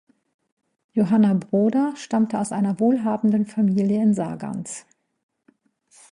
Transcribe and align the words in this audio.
Johanna 0.93 1.35
Broder 1.35 1.93
stammte 1.95 2.39
aus 2.39 2.51
einer 2.51 2.79
wohlhabenden 2.79 3.45
Familie 3.45 4.01
in 4.01 4.15
Sargans. 4.15 4.87